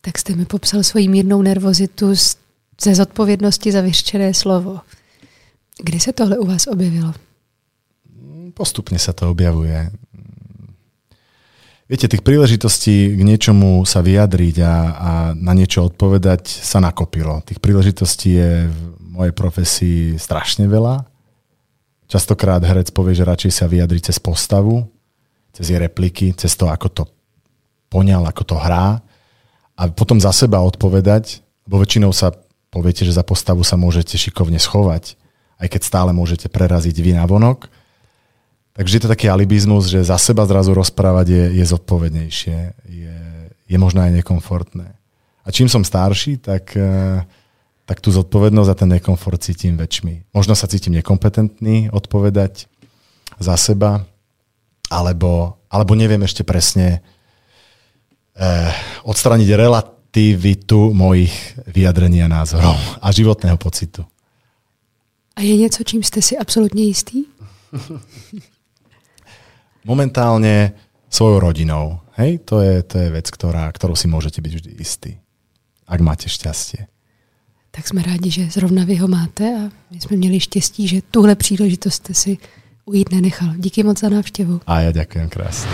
tak 0.00 0.18
jste 0.18 0.36
mi 0.36 0.44
popsal 0.44 0.82
svoji 0.82 1.08
mírnou 1.08 1.42
nervozitu 1.42 2.14
ze 2.80 2.94
zodpovědnosti 2.94 3.72
za 3.72 3.80
vyřčené 3.80 4.34
slovo. 4.34 4.80
Kdy 5.82 6.00
se 6.00 6.12
tohle 6.12 6.38
u 6.38 6.46
vás 6.46 6.66
objevilo? 6.66 7.14
Postupne 8.54 8.98
sa 8.98 9.16
to 9.16 9.30
objavuje. 9.30 9.88
Viete, 11.90 12.06
tých 12.06 12.22
príležitostí 12.22 13.18
k 13.18 13.22
niečomu 13.26 13.82
sa 13.82 13.98
vyjadriť 13.98 14.56
a, 14.62 14.74
a 14.94 15.10
na 15.34 15.52
niečo 15.58 15.90
odpovedať 15.90 16.46
sa 16.46 16.78
nakopilo. 16.78 17.42
Tých 17.42 17.58
príležitostí 17.58 18.30
je 18.38 18.70
v 18.70 18.80
mojej 19.00 19.34
profesii 19.34 20.14
strašne 20.14 20.70
veľa. 20.70 21.09
Častokrát 22.10 22.58
herec 22.66 22.90
povie, 22.90 23.14
že 23.14 23.22
radšej 23.22 23.52
sa 23.54 23.70
vyjadri 23.70 24.02
cez 24.02 24.18
postavu, 24.18 24.82
cez 25.54 25.70
jej 25.70 25.78
repliky, 25.78 26.34
cez 26.34 26.58
to, 26.58 26.66
ako 26.66 26.88
to 26.90 27.04
poňal, 27.86 28.26
ako 28.26 28.42
to 28.42 28.56
hrá 28.58 28.98
a 29.78 29.82
potom 29.94 30.18
za 30.18 30.34
seba 30.34 30.58
odpovedať, 30.58 31.46
bo 31.70 31.78
väčšinou 31.78 32.10
sa 32.10 32.34
poviete, 32.74 33.06
že 33.06 33.14
za 33.14 33.22
postavu 33.22 33.62
sa 33.62 33.78
môžete 33.78 34.18
šikovne 34.18 34.58
schovať, 34.58 35.14
aj 35.62 35.68
keď 35.70 35.80
stále 35.86 36.10
môžete 36.10 36.50
preraziť 36.50 36.98
vy 36.98 37.14
na 37.14 37.22
vonok 37.30 37.70
Takže 38.80 38.96
je 38.96 39.02
to 39.04 39.12
taký 39.12 39.26
alibizmus, 39.26 39.92
že 39.92 40.06
za 40.06 40.16
seba 40.16 40.46
zrazu 40.46 40.72
rozprávať 40.72 41.26
je, 41.28 41.44
je 41.60 41.64
zodpovednejšie, 41.68 42.58
je, 42.86 43.16
je 43.68 43.76
možno 43.76 44.00
aj 44.00 44.22
nekomfortné. 44.22 44.88
A 45.44 45.48
čím 45.50 45.66
som 45.66 45.84
starší, 45.84 46.38
tak, 46.38 46.72
eh, 46.80 47.20
tak 47.90 47.98
tú 47.98 48.14
zodpovednosť 48.14 48.70
a 48.70 48.78
ten 48.78 48.86
nekomfort 48.94 49.42
cítim 49.42 49.74
väčšmi. 49.74 50.30
Možno 50.30 50.54
sa 50.54 50.70
cítim 50.70 50.94
nekompetentný 50.94 51.90
odpovedať 51.90 52.70
za 53.42 53.58
seba, 53.58 54.06
alebo, 54.86 55.58
alebo 55.66 55.98
neviem 55.98 56.22
ešte 56.22 56.46
presne 56.46 57.02
eh, 58.38 58.70
odstraniť 59.02 59.58
relativitu 59.58 60.94
mojich 60.94 61.34
vyjadrení 61.66 62.22
a 62.22 62.30
názorov 62.30 62.78
a 63.02 63.10
životného 63.10 63.58
pocitu. 63.58 64.06
A 65.34 65.42
je 65.42 65.56
něco, 65.56 65.82
čím 65.82 66.02
jste 66.02 66.22
si 66.22 66.38
absolutně 66.38 66.84
jistý? 66.84 67.26
momentálne 69.84 70.76
svojou 71.08 71.40
rodinou. 71.40 72.00
Hej, 72.20 72.44
to 72.44 72.60
je, 72.60 72.82
to 72.84 72.98
je 73.00 73.08
vec, 73.10 73.26
ktorá, 73.32 73.72
ktorou 73.72 73.96
si 73.96 74.06
môžete 74.06 74.44
byť 74.44 74.52
vždy 74.52 74.70
istý, 74.76 75.16
ak 75.88 76.00
máte 76.04 76.28
šťastie. 76.28 76.86
Tak 77.70 77.88
jsme 77.88 78.02
rádi, 78.02 78.30
že 78.30 78.50
zrovna 78.50 78.84
vy 78.84 78.96
ho 78.96 79.08
máte 79.08 79.44
a 79.44 79.70
my 79.90 80.00
jsme 80.00 80.16
měli 80.16 80.40
štěstí, 80.40 80.88
že 80.88 81.00
tuhle 81.10 81.34
příležitost 81.34 81.94
jste 81.94 82.14
si 82.14 82.38
ujít 82.84 83.12
nenechal. 83.12 83.54
Díky 83.56 83.82
moc 83.82 84.00
za 84.00 84.08
návštěvu. 84.08 84.60
A 84.66 84.80
ja 84.80 84.90
ďakujem 84.90 85.28
krásne. 85.28 85.70